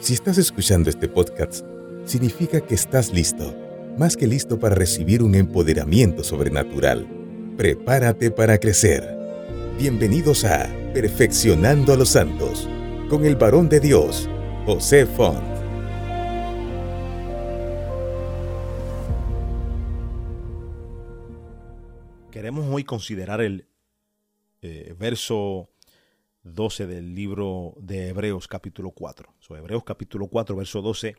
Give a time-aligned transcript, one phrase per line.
[0.00, 1.64] Si estás escuchando este podcast,
[2.04, 3.54] significa que estás listo,
[3.98, 7.06] más que listo para recibir un empoderamiento sobrenatural.
[7.56, 9.16] Prepárate para crecer.
[9.78, 12.68] Bienvenidos a Perfeccionando a los Santos,
[13.08, 14.28] con el varón de Dios,
[14.66, 15.42] José Font.
[22.30, 23.68] Queremos hoy considerar el
[24.62, 25.71] eh, verso
[26.44, 29.34] 12 del libro de Hebreos capítulo 4.
[29.38, 31.16] So, Hebreos capítulo 4, verso 12,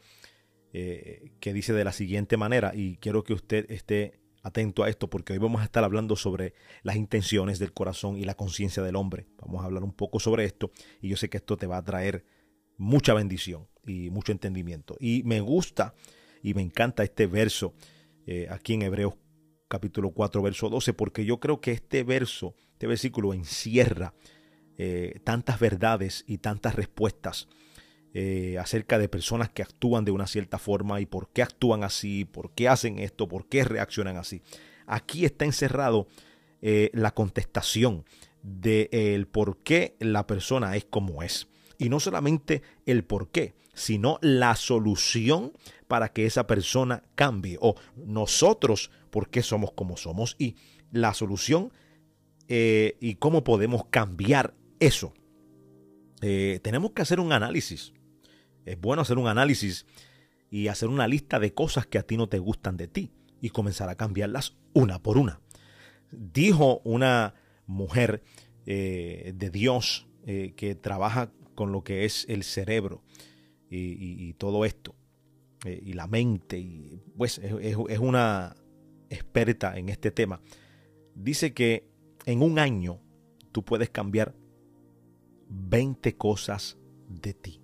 [0.73, 5.09] eh, que dice de la siguiente manera, y quiero que usted esté atento a esto
[5.09, 8.97] porque hoy vamos a estar hablando sobre las intenciones del corazón y la conciencia del
[8.97, 9.25] hombre.
[9.37, 11.83] Vamos a hablar un poco sobre esto y yo sé que esto te va a
[11.83, 12.25] traer
[12.77, 14.97] mucha bendición y mucho entendimiento.
[14.99, 15.95] Y me gusta
[16.41, 17.73] y me encanta este verso
[18.27, 19.13] eh, aquí en Hebreos
[19.69, 24.13] capítulo 4, verso 12, porque yo creo que este verso, este versículo encierra
[24.85, 27.47] eh, tantas verdades y tantas respuestas
[28.13, 32.25] eh, acerca de personas que actúan de una cierta forma y por qué actúan así,
[32.25, 34.41] por qué hacen esto, por qué reaccionan así.
[34.85, 36.07] Aquí está encerrado
[36.61, 38.03] eh, la contestación
[38.41, 41.47] del el por qué la persona es como es.
[41.77, 45.53] Y no solamente el por qué, sino la solución
[45.87, 47.57] para que esa persona cambie.
[47.61, 50.35] O nosotros, por qué somos como somos.
[50.39, 50.57] Y
[50.91, 51.71] la solución
[52.49, 54.53] y cómo podemos cambiar
[54.85, 55.13] eso.
[56.21, 57.93] Eh, tenemos que hacer un análisis.
[58.65, 59.85] Es bueno hacer un análisis
[60.49, 63.11] y hacer una lista de cosas que a ti no te gustan de ti
[63.41, 65.41] y comenzar a cambiarlas una por una.
[66.11, 67.33] Dijo una
[67.65, 68.23] mujer
[68.65, 73.03] eh, de Dios eh, que trabaja con lo que es el cerebro
[73.75, 74.93] y, todo esto,
[75.65, 78.55] y la mente, y pues es una
[79.09, 80.41] experta en este tema.
[81.15, 81.89] Dice que
[82.25, 82.99] en un año
[83.51, 84.35] tú puedes cambiar
[85.53, 87.61] 20 cosas de ti.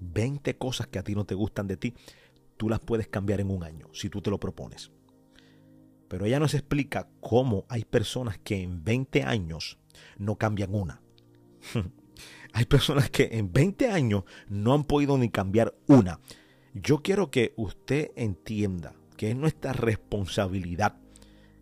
[0.00, 1.94] 20 cosas que a ti no te gustan de ti,
[2.56, 4.90] tú las puedes cambiar en un año, si tú te lo propones.
[6.08, 9.78] Pero ella nos explica cómo hay personas que en 20 años
[10.16, 11.02] no cambian una.
[12.52, 16.20] hay personas que en 20 años no han podido ni cambiar una.
[16.74, 20.96] Yo quiero que usted entienda que es nuestra responsabilidad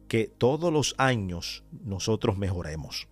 [0.08, 3.08] que todos los años nosotros mejoremos.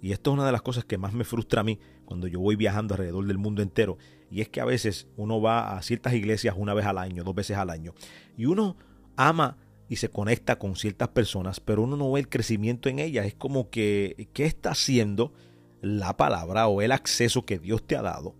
[0.00, 2.40] Y esto es una de las cosas que más me frustra a mí cuando yo
[2.40, 3.98] voy viajando alrededor del mundo entero.
[4.30, 7.34] Y es que a veces uno va a ciertas iglesias una vez al año, dos
[7.34, 7.94] veces al año.
[8.36, 8.76] Y uno
[9.16, 9.58] ama
[9.88, 13.26] y se conecta con ciertas personas, pero uno no ve el crecimiento en ellas.
[13.26, 15.32] Es como que, ¿qué está haciendo
[15.80, 18.34] la palabra o el acceso que Dios te ha dado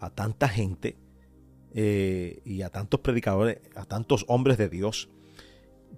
[0.00, 0.96] a tanta gente
[1.74, 5.08] eh, y a tantos predicadores, a tantos hombres de Dios?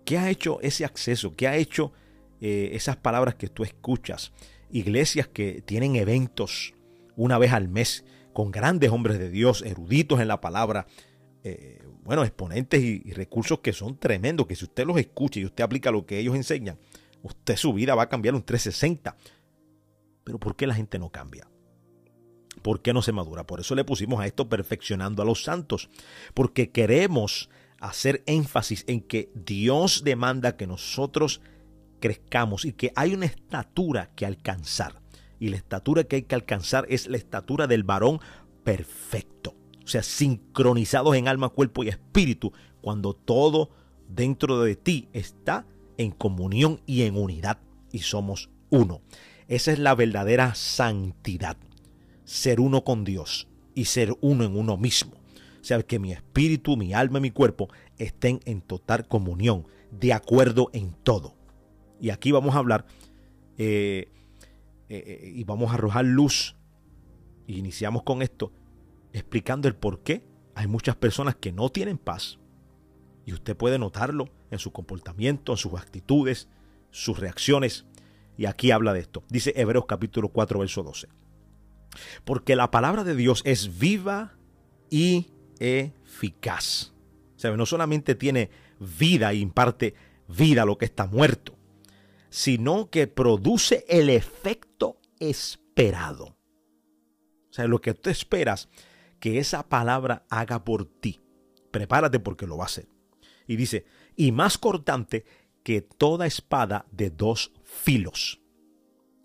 [0.04, 1.36] ¿Qué ha hecho ese acceso?
[1.36, 1.92] ¿Qué ha hecho
[2.40, 4.32] eh, esas palabras que tú escuchas?
[4.72, 6.74] Iglesias que tienen eventos
[7.16, 10.86] una vez al mes con grandes hombres de Dios, eruditos en la palabra,
[11.42, 15.44] eh, bueno, exponentes y, y, recursos que son tremendos, que si usted los escucha y
[15.44, 16.78] usted aplica lo que ellos enseñan,
[17.22, 19.16] usted su vida va a cambiar un 360.
[20.24, 21.48] Pero ¿por qué la gente no cambia?
[22.62, 23.46] ¿Por qué no se madura?
[23.46, 25.88] Por eso le pusimos a esto perfeccionando a los santos,
[26.34, 27.48] porque queremos
[27.80, 31.40] hacer énfasis en que Dios demanda que nosotros
[32.00, 35.00] crezcamos y que hay una estatura que alcanzar.
[35.38, 38.20] Y la estatura que hay que alcanzar es la estatura del varón
[38.64, 39.54] perfecto.
[39.84, 43.70] O sea, sincronizados en alma, cuerpo y espíritu, cuando todo
[44.08, 45.66] dentro de ti está
[45.96, 47.58] en comunión y en unidad
[47.92, 49.02] y somos uno.
[49.48, 51.56] Esa es la verdadera santidad.
[52.24, 55.12] Ser uno con Dios y ser uno en uno mismo.
[55.60, 57.68] O sea, que mi espíritu, mi alma y mi cuerpo
[57.98, 61.34] estén en total comunión, de acuerdo en todo.
[62.00, 62.86] Y aquí vamos a hablar
[63.58, 64.08] eh,
[64.88, 66.56] eh, eh, y vamos a arrojar luz.
[67.46, 68.52] Y iniciamos con esto
[69.12, 70.24] explicando el por qué
[70.54, 72.38] hay muchas personas que no tienen paz.
[73.26, 76.48] Y usted puede notarlo en su comportamiento, en sus actitudes,
[76.90, 77.86] sus reacciones.
[78.36, 79.22] Y aquí habla de esto.
[79.28, 81.08] Dice Hebreos capítulo 4, verso 12.
[82.24, 84.36] Porque la palabra de Dios es viva
[84.88, 86.94] y eficaz.
[87.36, 89.94] O sea, no solamente tiene vida y imparte
[90.28, 91.59] vida a lo que está muerto,
[92.30, 96.36] sino que produce el efecto esperado.
[97.50, 98.68] O sea, lo que tú esperas
[99.18, 101.20] que esa palabra haga por ti.
[101.70, 102.88] Prepárate porque lo va a hacer.
[103.46, 103.84] Y dice,
[104.16, 105.24] y más cortante
[105.62, 108.40] que toda espada de dos filos.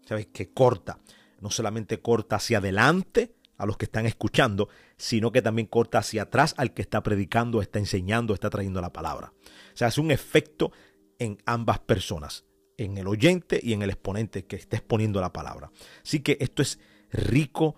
[0.06, 0.28] ¿Sabes?
[0.28, 1.00] Que corta.
[1.40, 4.68] No solamente corta hacia adelante a los que están escuchando,
[4.98, 8.92] sino que también corta hacia atrás al que está predicando, está enseñando, está trayendo la
[8.92, 9.32] palabra.
[9.74, 10.72] O sea, es un efecto
[11.20, 12.45] en ambas personas
[12.78, 15.72] en el oyente y en el exponente que esté exponiendo la palabra.
[16.04, 16.80] Así que esto es
[17.12, 17.76] rico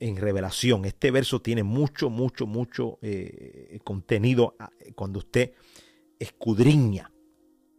[0.00, 0.84] en revelación.
[0.84, 5.52] Este verso tiene mucho, mucho, mucho eh, contenido ah, cuando usted
[6.18, 7.12] escudriña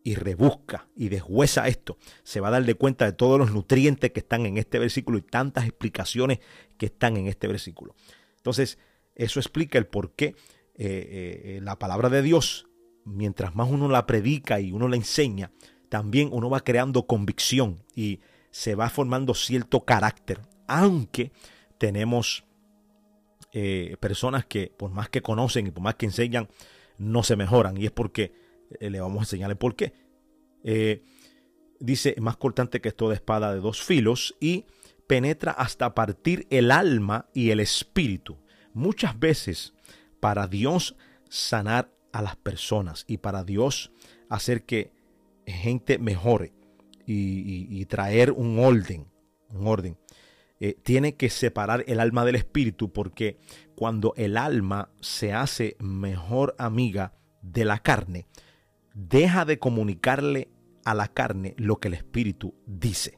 [0.04, 4.12] y rebusca y deshuesa esto, se va a dar de cuenta de todos los nutrientes
[4.12, 6.40] que están en este versículo y tantas explicaciones
[6.78, 7.96] que están en este versículo.
[8.38, 8.78] Entonces,
[9.16, 10.36] eso explica el por qué eh,
[10.76, 12.68] eh, la palabra de Dios,
[13.06, 15.52] mientras más uno la predica y uno la enseña,
[15.94, 18.20] también uno va creando convicción y
[18.50, 21.32] se va formando cierto carácter, aunque
[21.78, 22.46] tenemos
[23.52, 26.50] eh, personas que por más que conocen y por más que enseñan,
[26.98, 27.78] no se mejoran.
[27.78, 28.34] Y es porque
[28.80, 29.94] eh, le vamos a enseñarle por qué.
[30.64, 31.04] Eh,
[31.80, 34.66] dice, más cortante que toda espada de dos filos y
[35.06, 38.40] penetra hasta partir el alma y el espíritu.
[38.74, 39.76] Muchas veces
[40.20, 40.96] para Dios
[41.30, 43.92] sanar a las personas y para Dios
[44.28, 44.93] hacer que
[45.46, 46.54] gente mejore
[47.06, 49.08] y, traer un orden,
[49.50, 49.98] un orden.
[50.60, 53.38] Eh, tiene que separar el alma del espíritu porque
[53.76, 58.28] cuando el alma se hace mejor amiga de la carne,
[58.94, 60.50] deja de comunicarle
[60.86, 63.18] a la carne lo que el espíritu dice.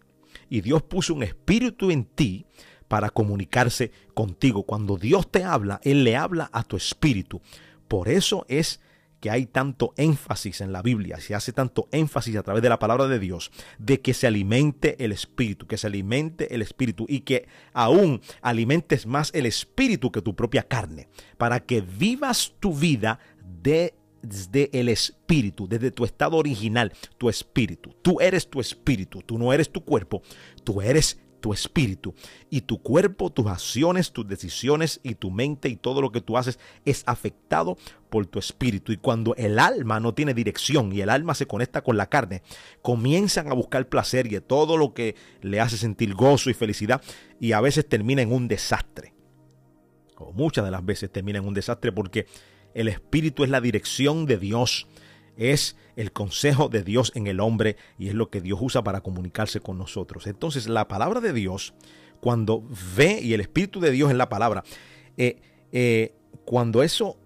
[0.50, 2.46] Y Dios puso un espíritu en ti
[2.88, 4.64] para comunicarse contigo.
[4.64, 7.42] Cuando Dios te habla, Él le habla a tu espíritu.
[7.88, 8.80] Por eso es
[9.26, 12.78] que hay tanto énfasis en la Biblia, se hace tanto énfasis a través de la
[12.78, 13.50] palabra de Dios,
[13.80, 19.08] de que se alimente el espíritu, que se alimente el espíritu y que aún alimentes
[19.08, 21.08] más el espíritu que tu propia carne,
[21.40, 23.18] para que vivas tu vida
[23.64, 27.96] de desde el espíritu, desde tu estado original, tu espíritu.
[28.04, 30.22] Tú eres tu espíritu, tú no eres tu cuerpo,
[30.64, 32.16] tú eres tu espíritu.
[32.50, 36.40] Y tu cuerpo, tus acciones, tus decisiones y tu mente y todo lo que tú
[36.40, 37.78] haces es afectado
[38.10, 38.92] por tu espíritu.
[38.92, 42.42] Y cuando el alma no tiene dirección y el alma se conecta con la carne,
[42.82, 47.00] comienzan a buscar placer y todo lo que le hace sentir gozo y felicidad
[47.40, 49.14] y a veces termina en un desastre.
[50.18, 52.26] O muchas de las veces termina en un desastre porque
[52.74, 54.88] el Espíritu es la dirección de Dios,
[55.38, 59.02] es el consejo de Dios en el hombre y es lo que Dios usa para
[59.02, 60.28] comunicarse con nosotros.
[60.28, 61.74] Entonces la palabra de Dios,
[62.20, 62.64] cuando
[62.96, 64.64] ve y el Espíritu de Dios en la palabra,
[65.18, 65.38] eh,
[65.72, 66.14] eh,
[66.46, 67.18] cuando eso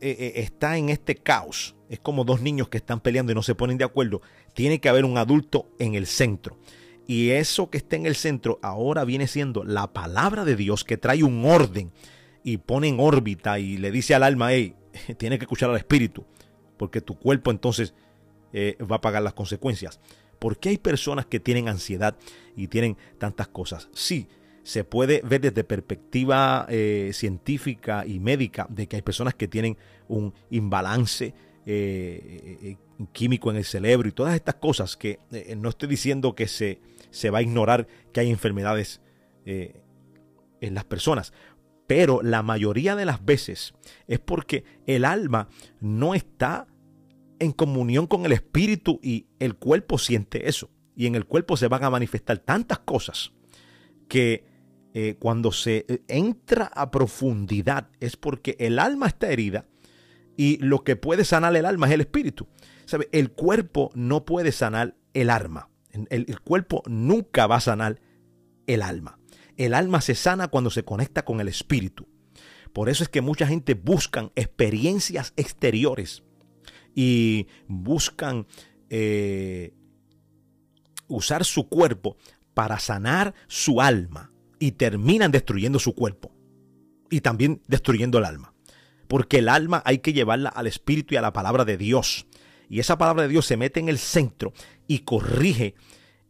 [0.00, 3.54] eh, está en este caos, es como dos niños que están peleando y no se
[3.54, 4.22] ponen de acuerdo,
[4.54, 6.58] tiene que haber un adulto en el centro.
[7.06, 10.96] Y eso que está en el centro ahora viene siendo la palabra de Dios que
[10.96, 11.90] trae un orden
[12.44, 14.74] y pone en órbita y le dice al alma, hey,
[15.18, 16.24] tiene que escuchar al espíritu,
[16.80, 17.92] porque tu cuerpo entonces
[18.54, 20.00] eh, va a pagar las consecuencias.
[20.38, 22.16] ¿Por qué hay personas que tienen ansiedad
[22.56, 23.90] y tienen tantas cosas?
[23.92, 24.28] Sí,
[24.62, 29.76] se puede ver desde perspectiva eh, científica y médica de que hay personas que tienen
[30.08, 31.34] un imbalance
[31.66, 32.76] eh,
[33.12, 35.18] químico en el cerebro y todas estas cosas que
[35.58, 36.80] no estoy diciendo que se,
[37.10, 39.02] se va a ignorar que hay enfermedades
[39.44, 41.34] en las personas,
[41.90, 43.74] pero la mayoría de las veces
[44.06, 45.48] es porque el alma
[45.80, 46.68] no está
[47.40, 50.70] en comunión con el espíritu y el cuerpo siente eso.
[50.94, 53.32] Y en el cuerpo se van a manifestar tantas cosas
[54.08, 54.44] que
[54.92, 59.66] eh, cuando se eh, entra a profundidad es porque el alma está herida
[60.36, 62.46] y lo que puede sanar el alma es el espíritu.
[62.84, 63.08] ¿Sabe?
[63.12, 65.70] El cuerpo no puede sanar el alma.
[65.92, 68.00] el cuerpo nunca va a sanar
[68.66, 69.18] el alma.
[69.56, 72.08] El alma se sana cuando se conecta con el espíritu.
[72.72, 76.22] Por eso es que mucha gente buscan experiencias exteriores
[76.94, 78.46] y buscan
[78.88, 79.74] eh,
[81.08, 82.16] usar su cuerpo
[82.54, 86.32] para sanar su alma y terminan destruyendo su cuerpo
[87.10, 88.54] y también destruyendo el alma.
[89.08, 92.26] Porque el alma hay que llevarla al espíritu y a la palabra de Dios.
[92.68, 94.52] Y esa palabra de Dios se mete en el centro
[94.86, 95.74] y corrige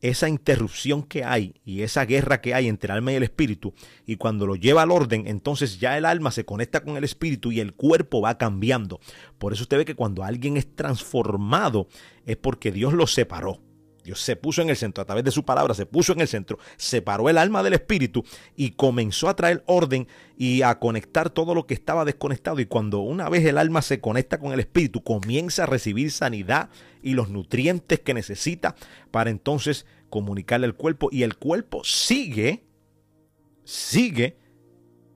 [0.00, 3.75] esa interrupción que hay y esa guerra que hay entre el alma y el espíritu,
[4.07, 7.52] y cuando lo lleva al orden, entonces ya el alma se conecta con el espíritu
[7.52, 9.00] y el cuerpo va cambiando.
[9.38, 11.88] Por eso usted ve que cuando alguien es transformado
[12.26, 13.61] es porque Dios lo separó.
[14.11, 16.26] Dios se puso en el centro, a través de su palabra se puso en el
[16.26, 18.25] centro, separó el alma del espíritu
[18.57, 22.59] y comenzó a traer orden y a conectar todo lo que estaba desconectado.
[22.59, 26.71] Y cuando una vez el alma se conecta con el espíritu, comienza a recibir sanidad
[27.05, 28.75] y los nutrientes que necesita
[29.12, 31.09] para entonces comunicarle al cuerpo.
[31.12, 32.64] Y el cuerpo sigue,
[33.62, 34.38] sigue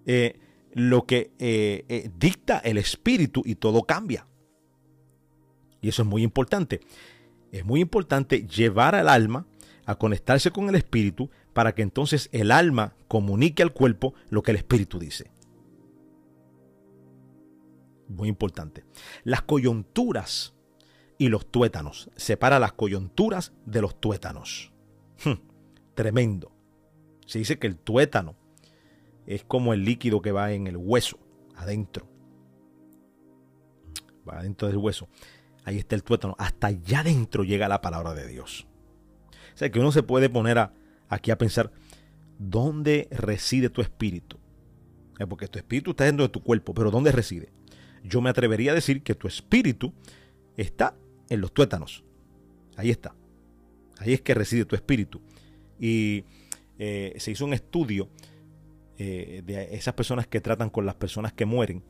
[0.07, 0.39] eh,
[0.73, 4.29] lo que eh, eh, dicta el espíritu y todo cambia.
[5.81, 6.81] Y eso es muy importante
[7.55, 9.47] es muy importante llevar al alma
[9.87, 14.51] a conectarse con el espíritu para que entonces el alma comunique al cuerpo lo que
[14.51, 15.31] el espíritu dice.
[18.09, 18.85] Muy importante.
[19.23, 20.53] Las coyunturas
[21.17, 22.11] y los tuétanos.
[22.17, 24.73] Separa las coyunturas de los tuétanos.
[25.25, 25.39] Hmm,
[25.95, 26.51] tremendo.
[27.25, 28.35] Se dice que el tuétano
[29.27, 31.21] es como el líquido que va en el hueso,
[31.55, 32.09] adentro.
[34.29, 35.09] Va adentro del hueso.
[35.65, 36.35] Ahí está el tuétano.
[36.39, 38.67] Hasta allá adentro llega la palabra de Dios.
[39.55, 40.71] O sea que uno se puede poner
[41.09, 41.73] aquí a pensar,
[42.39, 44.39] ¿dónde reside tu espíritu?
[45.19, 47.53] Eh, porque tu espíritu está dentro de tu cuerpo, pero ¿dónde reside?
[48.03, 49.93] Yo me atrevería a decir que tu espíritu
[50.57, 50.95] está
[51.29, 52.05] en los tuétanos.
[52.77, 53.15] Ahí está.
[53.99, 55.21] Ahí es que reside tu espíritu.
[55.79, 56.25] Y
[56.79, 58.09] eh, se hizo un estudio
[58.99, 61.83] eh, de esas personas que tratan con las personas que mueren.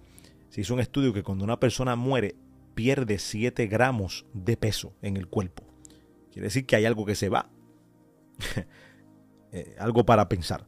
[0.50, 2.36] Se hizo un estudio que cuando una persona muere
[2.74, 5.64] pierde 7 gramos de peso en el cuerpo.
[6.32, 7.50] Quiere decir que hay algo que se va.
[9.56, 10.66] Eh, algo para pensar.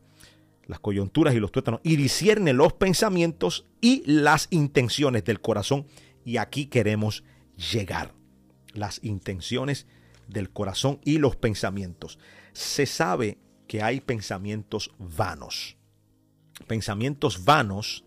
[0.66, 1.80] Las coyunturas y los tuétanos.
[1.82, 5.88] Y discierne los pensamientos y las intenciones del corazón.
[6.24, 7.24] Y aquí queremos
[7.56, 8.14] llegar.
[8.74, 9.88] Las intenciones
[10.28, 12.20] del corazón y los pensamientos.
[12.52, 15.76] Se sabe que hay pensamientos vanos.
[16.68, 18.04] Pensamientos vanos,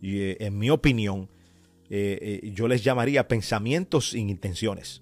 [0.00, 1.28] eh, en mi opinión,
[1.96, 5.00] eh, eh, yo les llamaría pensamientos sin intenciones.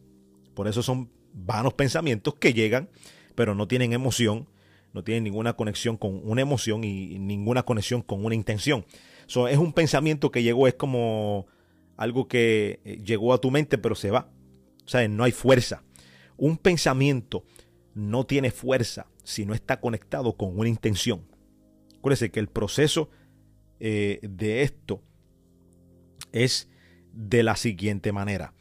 [0.53, 2.91] Por eso son vanos pensamientos que llegan,
[3.35, 4.47] pero no tienen emoción,
[4.93, 8.85] no tienen ninguna conexión con una emoción y ninguna conexión con una intención.
[9.27, 11.47] So, es un pensamiento que llegó, es como
[11.97, 14.31] algo que llegó a tu mente, pero se va.
[14.85, 15.83] O sea, no hay fuerza.
[16.37, 17.43] Un pensamiento
[17.95, 21.25] no tiene fuerza si no está conectado con una intención.
[21.97, 23.09] Acuérdense que el proceso
[23.81, 25.03] eh, de esto
[26.33, 26.69] es
[27.13, 28.55] de la siguiente manera.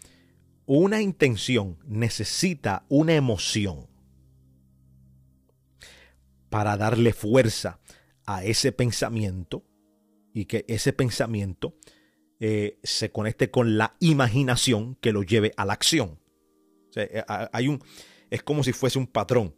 [0.66, 3.88] Una intención necesita una emoción
[6.50, 7.80] para darle fuerza
[8.26, 9.66] a ese pensamiento
[10.34, 11.76] y que ese pensamiento
[12.40, 16.20] eh, se conecte con la imaginación que lo lleve a la acción.
[16.96, 17.84] Eh, hay un,
[18.30, 19.56] es como si fuese un patrón.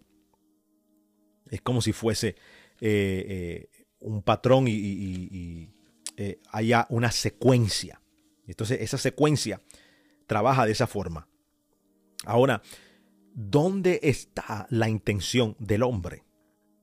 [1.50, 2.36] Es como si fuese
[2.82, 3.70] eh,
[4.00, 5.70] un patrón y,
[6.52, 8.03] haya una secuencia.
[8.48, 9.62] Entonces esa secuencia
[10.28, 11.28] trabaja de esa forma.
[12.26, 12.62] Ahora,
[13.34, 16.24] ¿dónde está la intención del hombre?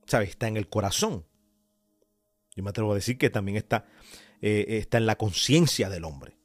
[0.05, 0.29] ¿Sabes?
[0.29, 1.25] Está en el corazón.
[2.55, 3.85] Yo me atrevo a decir que también está,
[4.41, 6.37] está en la conciencia del hombre.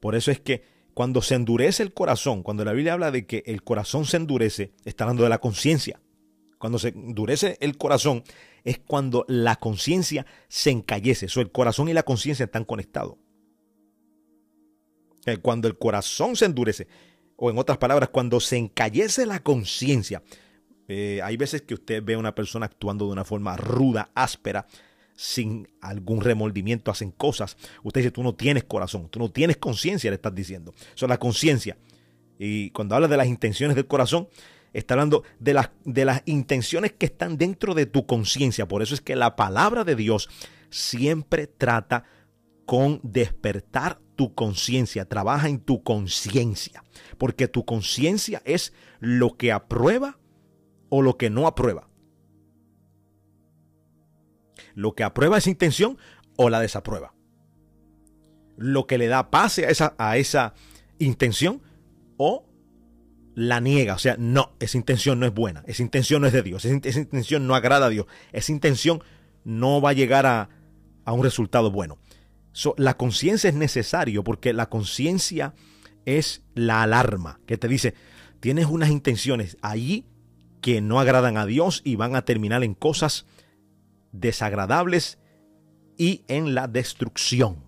[0.00, 0.62] Por eso es que
[0.94, 4.72] cuando se endurece el corazón, cuando la Biblia habla de que el corazón se endurece,
[4.84, 6.00] está hablando de la conciencia.
[6.58, 8.24] Cuando se endurece el corazón
[8.64, 11.26] es cuando la conciencia se encallece.
[11.26, 13.16] Eso, el corazón y la conciencia están conectados.
[15.26, 16.86] Eh, cuando el corazón se endurece,
[17.36, 20.22] o en otras palabras, cuando se encallece la conciencia,
[20.88, 24.66] eh, hay veces que usted ve a una persona actuando de una forma ruda, áspera,
[25.14, 27.56] sin algún remordimiento, hacen cosas.
[27.82, 30.74] Usted dice, tú no tienes corazón, tú no tienes conciencia, le estás diciendo.
[30.94, 31.76] Eso es la conciencia.
[32.38, 34.28] Y cuando habla de las intenciones del corazón,
[34.72, 38.66] está hablando de las, de las intenciones que están dentro de tu conciencia.
[38.66, 40.28] Por eso es que la palabra de Dios
[40.70, 42.04] siempre trata
[42.68, 46.84] con despertar tu conciencia, trabaja en tu conciencia,
[47.16, 50.18] porque tu conciencia es lo que aprueba
[50.90, 51.88] o lo que no aprueba
[54.78, 55.98] lo que aprueba esa intención
[56.36, 57.12] o la desaprueba.
[58.56, 59.66] Lo que le da pase
[59.98, 60.54] a esa,
[61.00, 61.62] intención
[62.16, 62.46] o
[63.34, 63.94] la niega.
[63.94, 66.98] O sea, no, esa intención no es buena, esa intención no es de Dios, esa,
[67.00, 69.02] intención no agrada a Dios, esa intención
[69.44, 70.48] no va a llegar a,
[71.06, 71.98] un resultado bueno.
[72.76, 75.54] La conciencia es necesario porque la conciencia
[76.04, 77.94] es la alarma que te dice,
[78.40, 80.06] tienes unas intenciones allí
[80.60, 83.26] que no agradan a Dios y van a terminar en cosas
[84.12, 85.18] desagradables
[85.96, 87.64] y en la destrucción.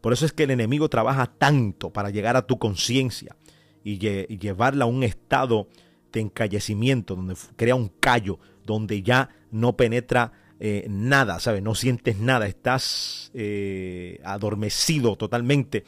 [0.00, 3.36] Por eso es que el enemigo trabaja tanto para llegar a tu conciencia
[3.82, 5.68] y, llevarla a un estado
[6.12, 11.62] de encallecimiento, donde crea un callo, donde ya no penetra eh, nada, ¿sabes?
[11.62, 15.84] No sientes nada, estás eh, adormecido totalmente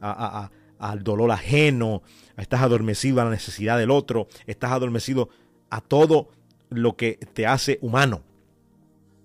[0.00, 2.02] al dolor ajeno,
[2.36, 5.28] estás adormecido a la necesidad del otro, estás adormecido
[5.68, 6.30] a todo
[6.70, 8.22] lo que te hace humano.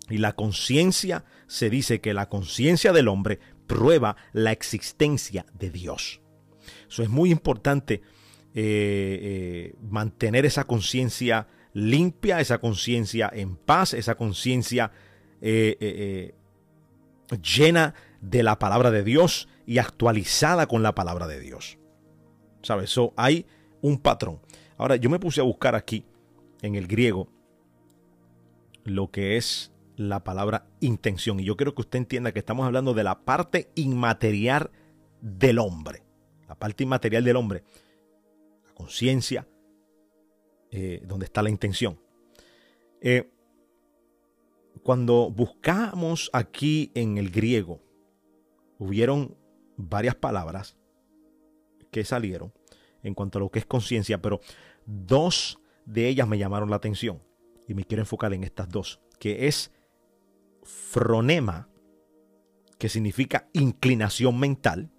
[0.09, 6.21] Y la conciencia, se dice que la conciencia del hombre prueba la existencia de Dios.
[6.87, 8.01] Eso es muy importante
[8.53, 14.91] eh, mantener esa conciencia limpia, esa conciencia en paz, esa conciencia
[15.41, 16.33] eh,
[17.43, 21.77] llena de la palabra de Dios y actualizada con la palabra de Dios.
[22.63, 22.91] ¿Sabes?
[22.91, 23.45] Eso hay
[23.81, 24.39] un patrón.
[24.77, 26.05] Ahora, yo me puse a buscar aquí
[26.61, 27.29] en el griego
[28.83, 31.39] lo que es la palabra intención.
[31.39, 34.71] Y yo quiero que usted entienda que estamos hablando de la parte inmaterial
[35.21, 36.03] del hombre.
[36.47, 37.63] La parte inmaterial del hombre.
[38.65, 39.47] La conciencia,
[40.77, 41.97] eh, donde está la intención.
[42.99, 43.31] Eh,
[44.83, 47.81] cuando buscamos aquí en el griego,
[48.77, 49.37] hubieron
[49.77, 50.75] varias palabras
[51.91, 52.53] que salieron
[53.03, 54.41] en cuanto a lo que es conciencia, pero
[54.85, 57.23] dos de ellas me llamaron la atención
[57.69, 59.71] y me quiero enfocar en estas dos, que es
[60.63, 61.69] fronema,
[62.77, 64.91] que significa inclinación mental,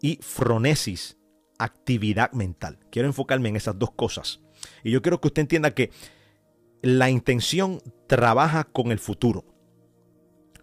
[0.00, 1.18] y fronesis,
[1.58, 2.78] actividad mental.
[2.90, 4.40] Quiero enfocarme en esas dos cosas.
[4.82, 5.90] Y yo quiero que usted entienda que
[6.82, 9.44] la intención trabaja con el futuro.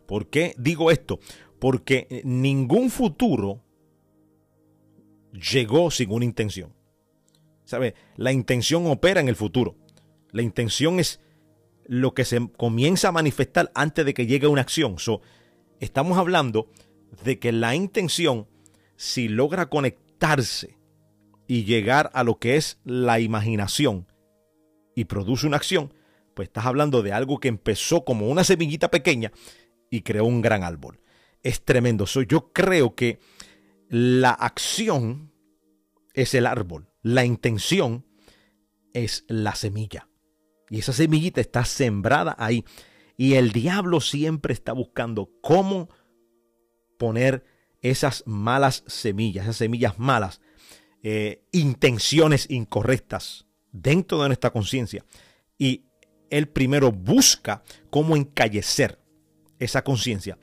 [0.06, 1.20] ¿Por qué digo esto?
[1.60, 3.64] Porque ningún futuro
[5.32, 6.74] llegó sin una intención.
[7.64, 7.96] ¿Sabe?
[8.18, 9.78] La intención opera en el futuro.
[10.32, 11.22] La intención es
[11.86, 14.96] lo que se comienza a manifestar antes de que llegue una acción.
[15.80, 16.70] estamos hablando
[17.24, 18.48] de que la intención,
[18.96, 20.78] si logra conectarse
[21.52, 24.08] y llegar a lo que es la imaginación
[24.96, 25.94] y produce una acción,
[26.34, 29.34] pues estás hablando de algo que empezó como una semillita pequeña
[29.90, 31.02] y creó un gran árbol.
[31.44, 32.06] Es tremendo.
[32.06, 33.20] yo creo que
[33.90, 35.34] la acción
[36.14, 38.06] es el árbol, la intención
[38.94, 40.08] es la semilla.
[40.70, 42.64] Y esa semillita está sembrada ahí.
[43.18, 45.90] Y el diablo siempre está buscando cómo
[46.98, 47.44] poner
[47.82, 50.40] esas malas semillas, esas semillas malas,
[51.04, 55.06] eh, intenciones incorrectas dentro de nuestra conciencia.
[55.58, 55.86] Y
[56.30, 59.00] él primero busca cómo encallecer
[59.60, 60.38] esa conciencia.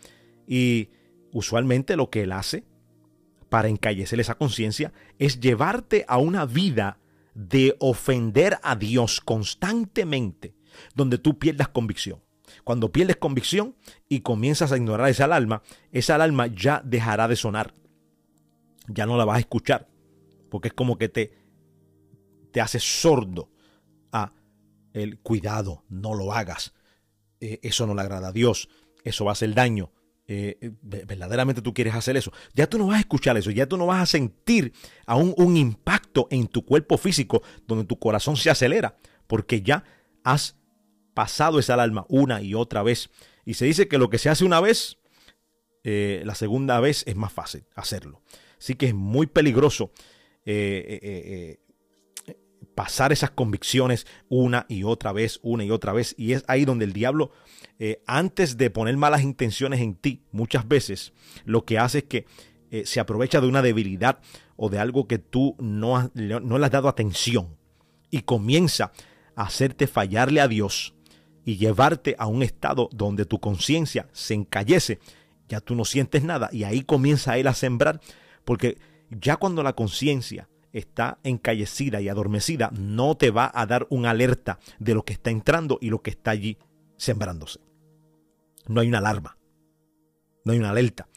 [0.46, 0.90] Y
[1.32, 2.64] usualmente lo que él hace
[3.48, 6.98] para encallecer esa conciencia es llevarte a una vida
[7.34, 10.54] de ofender a Dios constantemente,
[10.94, 12.20] donde tú pierdas convicción.
[12.64, 13.76] Cuando pierdes convicción
[14.08, 15.62] y comienzas a ignorar esa alarma,
[15.92, 17.74] esa alarma ya dejará de sonar.
[18.88, 19.87] Ya no la vas a escuchar,
[20.48, 21.32] porque es como que te,
[22.52, 23.50] te hace sordo
[24.12, 24.32] a
[24.92, 26.72] el cuidado, no lo hagas.
[27.40, 28.68] Eh, eso no le agrada a Dios,
[29.04, 29.92] eso va a hacer daño.
[30.30, 33.66] Eh, eh, verdaderamente tú quieres hacer eso, ya tú no vas a escuchar eso, ya
[33.66, 34.74] tú no vas a sentir
[35.06, 39.84] aún un impacto en tu cuerpo físico donde tu corazón se acelera, porque ya
[40.24, 40.56] has
[41.14, 43.08] pasado esa alarma una y otra vez.
[43.46, 44.98] Y se dice que lo que se hace una vez,
[45.82, 48.20] la segunda vez es más fácil hacerlo.
[48.58, 49.90] Así que es muy peligroso
[52.74, 56.14] pasar esas convicciones una y otra vez, una y otra vez.
[56.16, 57.32] Y es ahí donde el diablo
[57.80, 61.12] eh, antes de poner malas intenciones en ti, muchas veces
[61.44, 62.26] lo que hace es que
[62.70, 64.18] eh, se aprovecha de una debilidad
[64.56, 67.56] o de algo que tú no, no le has dado atención
[68.10, 68.92] y comienza
[69.36, 70.94] a hacerte fallarle a Dios
[71.44, 74.98] y llevarte a un estado donde tu conciencia se encallece,
[75.48, 78.00] ya tú no sientes nada y ahí comienza él a sembrar,
[78.44, 78.78] porque
[79.10, 84.58] ya cuando la conciencia está encallecida y adormecida, no te va a dar una alerta
[84.78, 86.58] de lo que está entrando y lo que está allí
[86.96, 87.60] sembrándose
[88.68, 89.36] no hay una alarma,
[90.44, 91.08] no hay una alerta.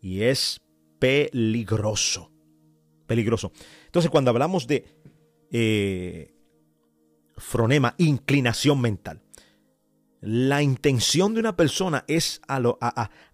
[0.00, 0.60] Y es
[0.98, 2.32] peligroso,
[3.06, 3.52] peligroso.
[3.86, 4.86] Entonces cuando hablamos de
[5.50, 6.34] eh,
[7.36, 9.22] fronema, inclinación mental,
[10.20, 12.40] la intención de una persona es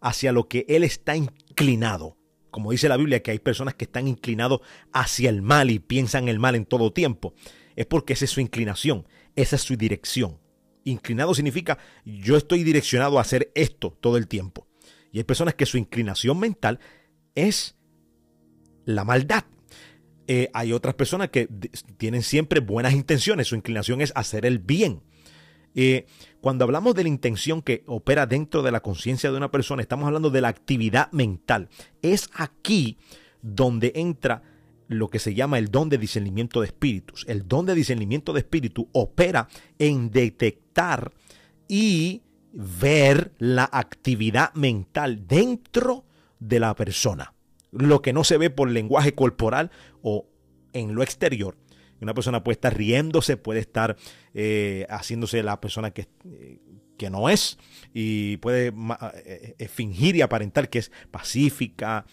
[0.01, 2.16] hacia lo que él está inclinado.
[2.57, 6.27] Como dice la Biblia, que hay personas que están inclinados hacia el mal y piensan
[6.29, 7.35] el mal en todo tiempo.
[7.75, 10.39] Es porque esa es su inclinación, esa es su dirección.
[10.83, 14.67] Inclinado significa yo estoy direccionado a hacer esto todo el tiempo.
[15.13, 16.81] Y hay personas que su inclinación mental
[17.35, 17.77] es
[18.87, 19.45] la maldad.
[20.27, 21.51] Eh, hay otras personas que
[21.99, 25.03] tienen siempre buenas intenciones, su inclinación es hacer el bien.
[25.77, 26.07] Eh,
[26.41, 30.07] cuando hablamos de la intención que opera dentro de la conciencia de una persona, estamos
[30.07, 31.69] hablando de la actividad mental.
[32.03, 32.97] Es aquí
[33.43, 34.43] donde entra
[34.89, 37.25] lo que se llama el don de discernimiento de espíritus.
[37.29, 41.13] El don de discernimiento de espíritu opera en detectar
[41.69, 46.05] y ver la actividad mental dentro
[46.39, 47.35] de la persona.
[47.71, 50.27] Lo que no se ve por lenguaje corporal o
[50.73, 51.57] en lo exterior.
[52.01, 53.97] Una persona puede estar riéndose, puede estar
[54.35, 56.59] eh, haciéndose la persona que, eh,
[56.99, 57.59] que no es
[57.95, 58.73] y puede
[59.25, 62.07] eh, fingir y aparentar que es pacífica,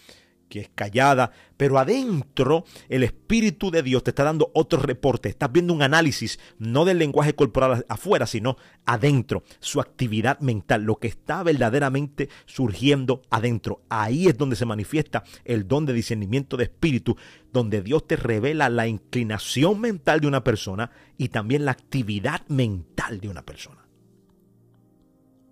[0.48, 5.50] que es callada, pero adentro el Espíritu de Dios te está dando otro reporte, estás
[5.52, 11.08] viendo un análisis, no del lenguaje corporal afuera, sino adentro, su actividad mental, lo que
[11.08, 13.82] está verdaderamente surgiendo adentro.
[13.88, 17.16] Ahí es donde se manifiesta el don de discernimiento de espíritu,
[17.52, 23.20] donde Dios te revela la inclinación mental de una persona y también la actividad mental
[23.20, 23.86] de una persona.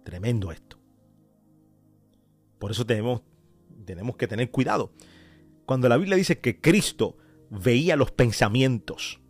[0.04, 0.78] Tremendo esto.
[2.58, 3.22] Por eso tenemos
[3.82, 4.92] tenemos que tener cuidado.
[5.66, 7.16] Cuando la Biblia dice que Cristo
[7.50, 9.20] veía los pensamientos,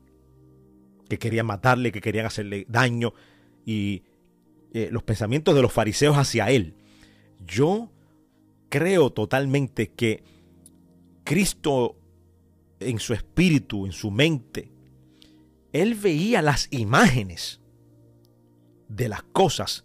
[1.08, 3.12] que querían matarle, que querían hacerle daño,
[3.64, 4.04] y
[4.72, 6.76] eh, los pensamientos de los fariseos hacia él.
[7.46, 7.92] Yo
[8.68, 10.24] creo totalmente que
[11.24, 11.96] Cristo
[12.80, 14.70] en su espíritu, en su mente,
[15.72, 17.60] él veía las imágenes
[18.88, 19.84] de las cosas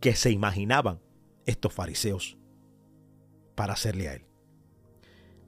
[0.00, 1.00] que se imaginaban
[1.46, 2.36] estos fariseos
[3.54, 4.22] para hacerle a él.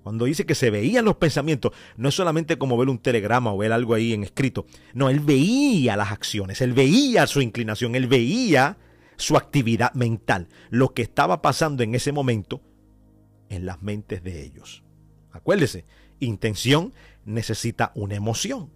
[0.03, 3.59] Cuando dice que se veían los pensamientos, no es solamente como ver un telegrama o
[3.59, 4.67] ver algo ahí en escrito.
[4.95, 8.79] No, él veía las acciones, él veía su inclinación, él veía
[9.17, 12.63] su actividad mental, lo que estaba pasando en ese momento
[13.49, 14.85] en las mentes de ellos.
[15.33, 15.85] Acuérdese,
[16.21, 18.71] intención necesita una emoción.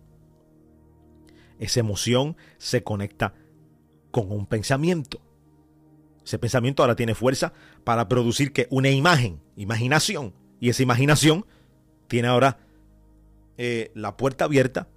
[1.60, 3.34] Esa emoción se conecta
[4.10, 5.20] con un pensamiento.
[6.30, 10.32] Ese pensamiento ahora tiene fuerza para producir que una imagen, imaginación.
[10.60, 11.44] Y esa imaginación
[12.06, 12.60] tiene ahora
[13.58, 14.88] eh, la puerta abierta,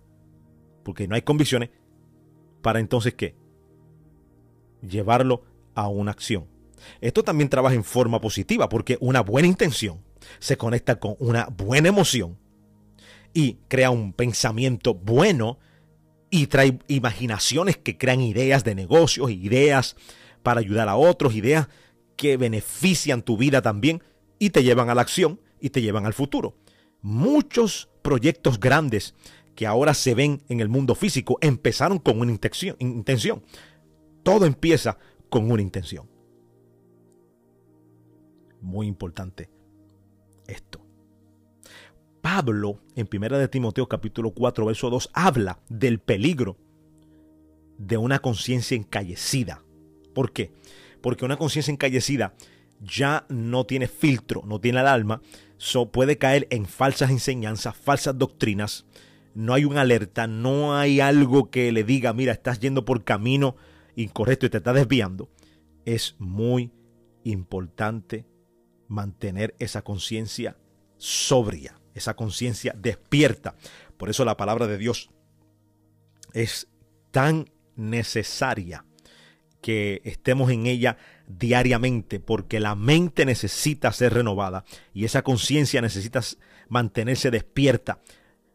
[0.83, 1.71] porque no hay convicciones,
[2.61, 3.35] para entonces qué?
[4.87, 5.41] Llevarlo
[5.73, 6.45] a una acción.
[7.01, 10.03] Esto también trabaja en forma positiva, porque una buena intención
[10.37, 12.37] se conecta con una buena emoción
[13.33, 15.57] y crea un pensamiento bueno
[16.29, 19.95] y trae imaginaciones que crean ideas de negocios, ideas
[20.43, 21.67] para ayudar a otros, ideas
[22.15, 24.03] que benefician tu vida también
[24.37, 26.57] y te llevan a la acción y te llevan al futuro.
[27.01, 29.15] Muchos proyectos grandes
[29.55, 33.43] que ahora se ven en el mundo físico empezaron con una intención.
[34.23, 34.97] Todo empieza
[35.29, 36.09] con una intención.
[38.61, 39.49] Muy importante
[40.47, 40.85] esto.
[42.21, 46.57] Pablo, en 1 de Timoteo capítulo 4, verso 2, habla del peligro
[47.77, 49.62] de una conciencia encallecida.
[50.13, 50.51] ¿Por qué?
[51.01, 52.33] Porque una conciencia encallecida
[52.79, 55.21] ya no tiene filtro, no tiene alarma,
[55.57, 58.85] so puede caer en falsas enseñanzas, falsas doctrinas.
[59.33, 63.55] No hay una alerta, no hay algo que le diga, mira, estás yendo por camino
[63.95, 65.29] incorrecto y te estás desviando.
[65.85, 66.71] Es muy
[67.23, 68.25] importante
[68.87, 70.57] mantener esa conciencia
[70.97, 73.55] sobria, esa conciencia despierta.
[73.97, 75.09] Por eso la palabra de Dios
[76.33, 76.67] es
[77.11, 78.85] tan necesaria
[79.63, 86.21] que estemos en ella diariamente, porque la mente necesita ser renovada y esa conciencia necesita
[86.67, 88.01] mantenerse despierta,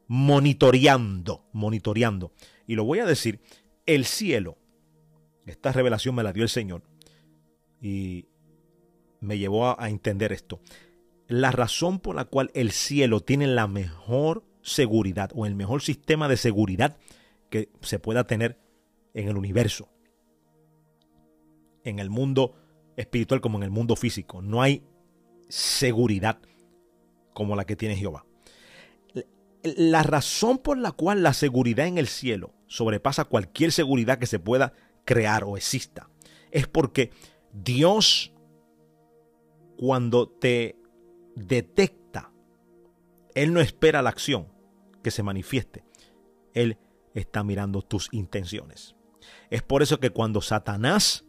[0.07, 2.33] monitoreando, monitoreando.
[2.66, 3.40] Y lo voy a decir,
[3.87, 4.59] el cielo,
[5.47, 6.83] esta revelación me la dio el Señor
[7.81, 8.27] y
[9.21, 10.61] me llevó a, a entender esto.
[11.27, 16.29] La razón por la cual el cielo tiene la mejor seguridad o el mejor sistema
[16.29, 16.99] de seguridad
[17.49, 18.59] que se pueda tener
[19.14, 19.88] en el universo
[21.88, 22.55] en el mundo
[22.96, 24.42] espiritual como en el mundo físico.
[24.42, 24.83] No hay
[25.48, 26.38] seguridad
[27.33, 28.24] como la que tiene Jehová.
[29.62, 34.38] La razón por la cual la seguridad en el cielo sobrepasa cualquier seguridad que se
[34.38, 34.72] pueda
[35.05, 36.11] crear o exista
[36.51, 37.11] es porque
[37.53, 38.33] Dios
[39.77, 40.77] cuando te
[41.37, 42.33] detecta,
[43.35, 44.48] Él no espera la acción
[45.03, 45.85] que se manifieste.
[46.53, 46.79] Él
[47.14, 48.96] está mirando tus intenciones.
[49.51, 51.24] Es por eso que cuando Satanás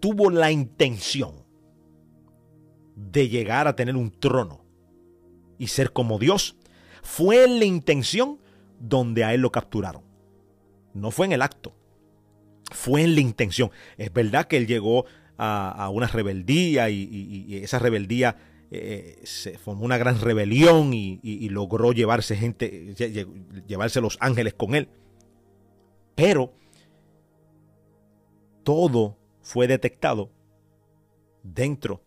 [0.00, 1.44] tuvo la intención
[2.96, 4.64] de llegar a tener un trono
[5.58, 6.56] y ser como Dios,
[7.02, 8.38] fue en la intención
[8.78, 10.02] donde a él lo capturaron.
[10.94, 11.74] No fue en el acto,
[12.70, 13.70] fue en la intención.
[13.96, 15.04] Es verdad que él llegó
[15.36, 18.36] a, una rebeldía y, esa rebeldía
[18.70, 22.94] eh, se formó una gran rebelión y, logró llevarse gente,
[23.66, 24.88] llevarse los ángeles con él.
[26.14, 26.52] Pero
[28.62, 29.19] todo
[29.50, 30.30] fue detectado
[31.42, 32.04] dentro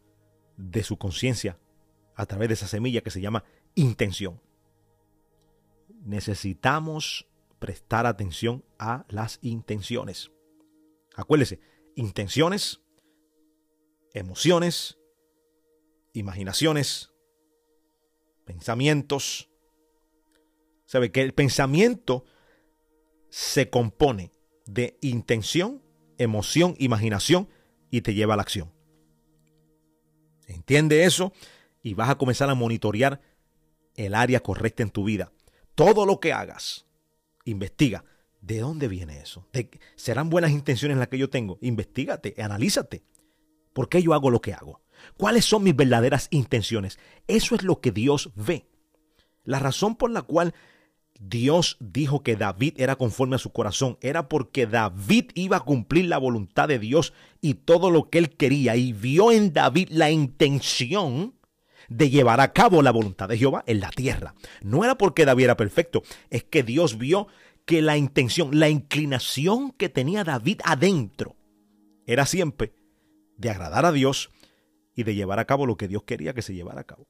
[0.56, 1.60] de su conciencia
[2.15, 3.43] a través de esa semilla que se llama
[3.75, 4.39] intención.
[6.06, 7.27] Necesitamos
[7.60, 10.32] prestar atención a las intenciones.
[11.17, 11.60] Acuérdese,
[11.95, 12.79] intenciones,
[14.13, 14.97] emociones,
[16.13, 17.12] imaginaciones,
[18.45, 19.49] pensamientos.
[20.86, 22.23] Sabe que el pensamiento
[23.27, 24.32] se compone
[24.65, 25.83] de intención
[26.17, 27.49] emoción, imaginación
[27.89, 28.71] y te lleva a la acción.
[30.47, 31.34] Entiende eso
[31.82, 33.21] y vas a comenzar a monitorear
[33.95, 35.32] el área correcta en tu vida.
[35.76, 36.86] Todo lo que hagas,
[37.45, 38.04] investiga.
[38.41, 39.47] ¿De dónde viene eso?
[39.95, 41.58] ¿Serán buenas intenciones las que yo tengo?
[41.62, 43.04] Investígate, analízate.
[43.71, 44.82] ¿Por qué yo hago lo que hago?
[45.17, 46.99] ¿Cuáles son mis verdaderas intenciones?
[47.28, 48.67] Eso es lo que Dios ve.
[49.45, 50.54] La razón por la cual
[51.19, 56.06] Dios dijo que David era conforme a su corazón, era porque David iba a cumplir
[56.06, 60.12] la voluntad de Dios y todo lo que él quería y vio en David la
[60.12, 61.36] intención
[61.89, 64.36] de llevar a cabo la voluntad de Jehová en la tierra.
[64.62, 67.28] No era porque David era perfecto, es que Dios vio
[67.65, 71.36] que la intención, la inclinación que tenía David adentro
[72.06, 72.73] era siempre
[73.38, 74.32] de agradar a Dios
[74.95, 77.08] y de llevar a cabo lo que Dios quería que se llevara a cabo.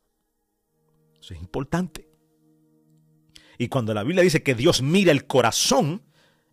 [1.19, 2.12] Eso es importante.
[3.57, 6.01] Y cuando la Biblia dice que Dios mira el corazón,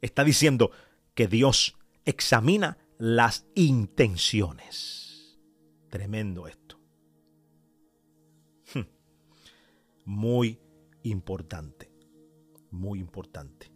[0.01, 0.71] está diciendo
[1.15, 5.39] que Dios examina las intenciones.
[5.89, 6.79] Tremendo esto.
[8.75, 8.87] Hmm.
[10.05, 10.59] Muy
[11.03, 11.91] importante.
[12.71, 13.71] Muy importante.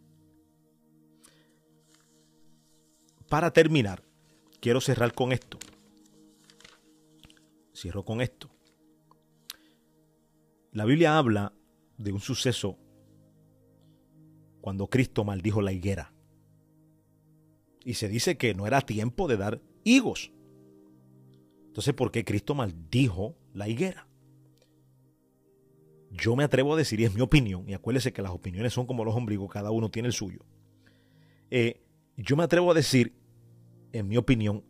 [3.28, 4.02] Para terminar,
[4.60, 5.58] quiero cerrar con esto.
[7.74, 8.50] Cierro con esto.
[10.72, 11.52] La Biblia habla
[11.98, 12.78] de un suceso
[14.64, 16.14] cuando Cristo maldijo la higuera.
[17.84, 20.32] Y se dice que no era tiempo de dar higos.
[21.66, 24.08] Entonces, ¿por qué Cristo maldijo la higuera?
[26.10, 28.86] Yo me atrevo a decir, y es mi opinión, y acuérdese que las opiniones son
[28.86, 30.46] como los ombligos, cada uno tiene el suyo.
[31.50, 31.82] Eh,
[32.16, 33.12] yo me atrevo a decir,
[33.92, 34.64] en mi opinión,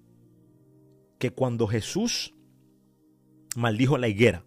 [1.20, 2.34] que cuando Jesús
[3.54, 4.44] maldijo la higuera,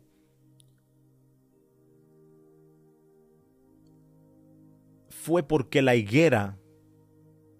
[5.27, 6.57] fue porque la higuera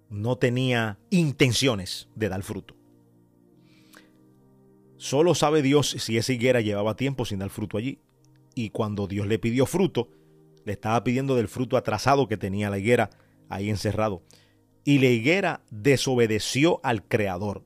[0.09, 2.77] no tenía intenciones de dar fruto.
[4.95, 7.99] Solo sabe Dios si esa higuera llevaba tiempo sin dar fruto allí.
[8.55, 10.07] Y cuando Dios le pidió fruto,
[10.63, 13.09] le estaba pidiendo del fruto atrasado que tenía la higuera
[13.49, 14.23] ahí encerrado.
[14.85, 17.65] Y la higuera desobedeció al Creador.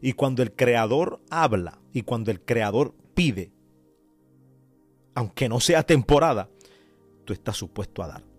[0.00, 3.52] Y cuando el Creador habla y cuando el Creador pide,
[5.14, 6.48] aunque no sea temporada,
[7.26, 8.33] tú estás supuesto a dar.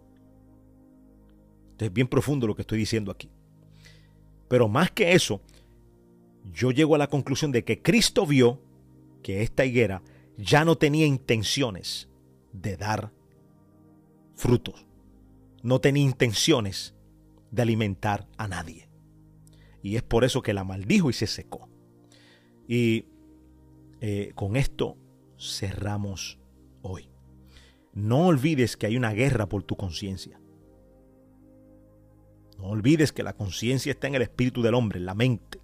[1.80, 3.30] Es bien profundo lo que estoy diciendo aquí.
[4.48, 5.42] Pero más que eso,
[6.54, 8.62] yo llego a la conclusión de que Cristo vio
[9.24, 10.04] que esta higuera
[10.38, 12.10] ya no tenía intenciones
[12.54, 13.12] de dar
[14.36, 14.86] frutos.
[15.64, 16.94] No tenía intenciones
[17.52, 18.88] de alimentar a nadie.
[19.82, 21.70] Y es por eso que la maldijo y se secó.
[22.68, 23.06] Y
[24.02, 24.98] eh, con esto
[25.40, 26.40] cerramos
[26.82, 27.10] hoy.
[27.94, 30.40] No olvides que hay una guerra por tu conciencia.
[32.58, 35.60] No olvides que la conciencia está en el espíritu del hombre, en la mente.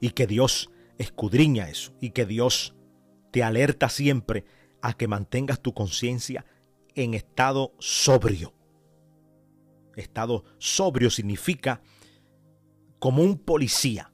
[0.00, 1.92] Y que Dios escudriña eso.
[2.00, 2.74] Y que Dios
[3.30, 4.44] te alerta siempre
[4.82, 6.44] a que mantengas tu conciencia
[6.94, 8.54] en estado sobrio.
[9.96, 11.82] Estado sobrio significa
[12.98, 14.12] como un policía.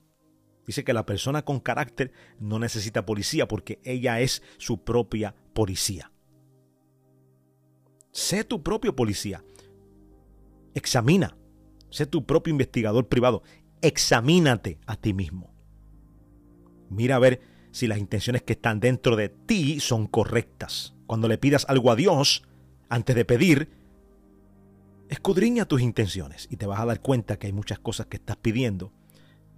[0.66, 6.12] Dice que la persona con carácter no necesita policía porque ella es su propia policía.
[8.10, 9.44] Sé tu propio policía.
[10.76, 11.34] Examina.
[11.88, 13.42] Sé tu propio investigador privado.
[13.80, 15.54] Examínate a ti mismo.
[16.90, 17.40] Mira a ver
[17.72, 20.94] si las intenciones que están dentro de ti son correctas.
[21.06, 22.42] Cuando le pidas algo a Dios,
[22.90, 23.70] antes de pedir,
[25.08, 28.36] escudriña tus intenciones y te vas a dar cuenta que hay muchas cosas que estás
[28.36, 28.92] pidiendo,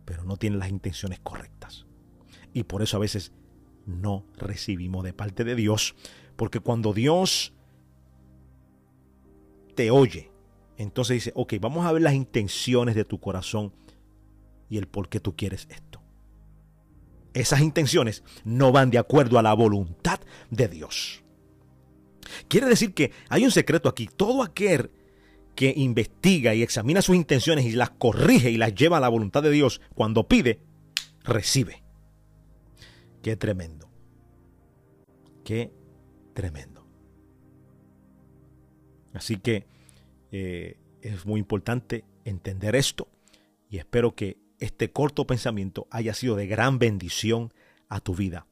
[0.04, 1.84] pero no tienes las intenciones correctas.
[2.52, 3.32] Y por eso a veces
[3.86, 5.96] no recibimos de parte de Dios,
[6.36, 7.54] porque cuando Dios
[9.74, 10.30] te oye,
[10.78, 13.74] entonces dice, ok, vamos a ver las intenciones de tu corazón
[14.70, 16.00] y el por qué tú quieres esto.
[17.34, 21.24] Esas intenciones no van de acuerdo a la voluntad de Dios.
[22.46, 24.08] Quiere decir que hay un secreto aquí.
[24.16, 24.90] Todo aquel
[25.56, 29.42] que investiga y examina sus intenciones y las corrige y las lleva a la voluntad
[29.42, 30.60] de Dios, cuando pide,
[31.24, 31.82] recibe.
[33.20, 33.90] Qué tremendo.
[35.44, 35.72] Qué
[36.34, 36.86] tremendo.
[39.12, 39.66] Así que
[40.30, 43.08] eh, es muy importante entender esto
[43.70, 47.52] y espero que este corto pensamiento haya sido de gran bendición
[47.88, 48.46] a tu vida.